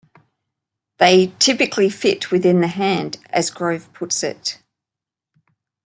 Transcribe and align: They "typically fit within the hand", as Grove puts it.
They 0.97 1.27
"typically 1.37 1.87
fit 1.91 2.31
within 2.31 2.61
the 2.61 2.67
hand", 2.69 3.19
as 3.29 3.51
Grove 3.51 3.93
puts 3.93 4.23
it. 4.23 4.57